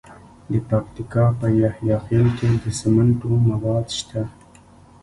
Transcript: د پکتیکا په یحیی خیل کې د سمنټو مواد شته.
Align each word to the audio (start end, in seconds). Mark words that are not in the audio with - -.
د 0.51 0.53
پکتیکا 0.69 1.25
په 1.39 1.47
یحیی 1.61 1.95
خیل 2.05 2.27
کې 2.37 2.49
د 2.63 2.65
سمنټو 2.79 3.31
مواد 3.49 3.85
شته. 3.99 4.21